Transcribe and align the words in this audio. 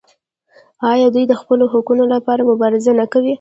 آیا 0.91 1.07
دوی 1.13 1.25
د 1.27 1.33
خپلو 1.41 1.63
حقونو 1.73 2.03
لپاره 2.13 2.47
مبارزه 2.49 2.91
نه 2.99 3.05
کوي؟ 3.11 3.29